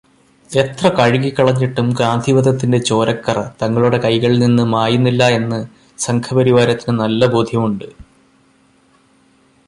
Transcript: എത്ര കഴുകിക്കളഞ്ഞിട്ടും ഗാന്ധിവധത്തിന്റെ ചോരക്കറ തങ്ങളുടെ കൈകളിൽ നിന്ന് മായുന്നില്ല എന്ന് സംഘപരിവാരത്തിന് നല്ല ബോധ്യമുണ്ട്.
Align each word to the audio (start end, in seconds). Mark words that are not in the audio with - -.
എത്ര 0.49 0.87
കഴുകിക്കളഞ്ഞിട്ടും 0.89 1.87
ഗാന്ധിവധത്തിന്റെ 1.99 2.77
ചോരക്കറ 2.77 3.39
തങ്ങളുടെ 3.61 3.97
കൈകളിൽ 3.97 4.39
നിന്ന് 4.39 4.63
മായുന്നില്ല 4.63 5.27
എന്ന് 5.29 5.59
സംഘപരിവാരത്തിന് 5.99 6.95
നല്ല 6.99 7.25
ബോധ്യമുണ്ട്. 7.25 7.87